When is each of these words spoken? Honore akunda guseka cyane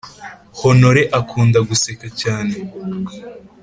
Honore 0.61 1.01
akunda 1.19 1.59
guseka 1.69 2.07
cyane 2.21 2.53